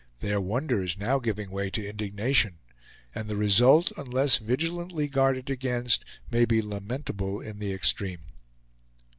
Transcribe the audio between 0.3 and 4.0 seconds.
wonder is now giving way to indignation; and the result,